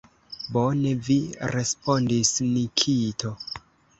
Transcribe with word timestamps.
Bone 0.53 0.93
vi 1.07 1.17
respondis, 1.51 2.33
Nikito! 2.55 3.35